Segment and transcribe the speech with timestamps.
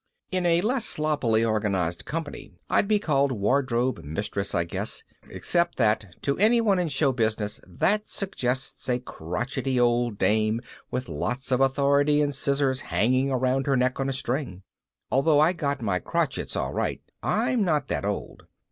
[0.31, 5.03] In a less sloppily organized company I'd be called wardrobe mistress, I guess.
[5.29, 10.59] Except that to anyone in show business that suggests a crotchety old dame
[10.89, 14.63] with lots of authority and scissors hanging around her neck on a string.
[15.11, 18.47] Although I got my crochets, all right, I'm not that old.